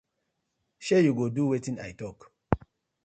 [0.85, 2.19] Shey yu go do wetin I tok.